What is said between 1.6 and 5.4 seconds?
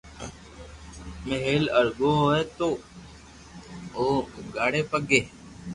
ارگو ھوئي تو او اوگاڙي پگي